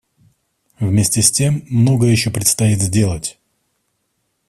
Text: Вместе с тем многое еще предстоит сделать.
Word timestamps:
Вместе 0.79 1.21
с 1.21 1.29
тем 1.29 1.61
многое 1.69 2.09
еще 2.09 2.31
предстоит 2.31 2.79
сделать. 2.81 3.37